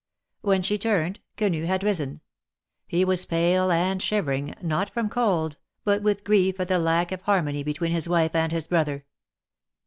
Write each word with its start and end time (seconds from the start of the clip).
When 0.41 0.63
she 0.63 0.79
turned, 0.79 1.19
Quenu 1.37 1.65
had 1.67 1.83
risen. 1.83 2.21
He 2.87 3.05
was 3.05 3.27
pale 3.27 3.71
and 3.71 4.01
shivering, 4.01 4.55
not 4.59 4.89
from 4.89 5.09
cold, 5.09 5.57
but 5.83 6.01
with 6.01 6.23
grief 6.23 6.59
at 6.59 6.69
the 6.69 6.79
lack 6.79 7.11
of 7.11 7.21
har 7.21 7.43
mony 7.43 7.61
between 7.63 7.91
his 7.91 8.09
wife 8.09 8.33
and 8.33 8.51
his 8.51 8.65
brother. 8.65 9.05